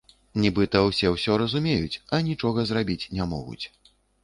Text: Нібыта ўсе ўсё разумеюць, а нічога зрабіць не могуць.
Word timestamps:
Нібыта 0.45 0.79
ўсе 0.85 1.11
ўсё 1.15 1.35
разумеюць, 1.41 2.01
а 2.17 2.23
нічога 2.31 2.67
зрабіць 2.73 3.09
не 3.21 3.31
могуць. 3.37 3.63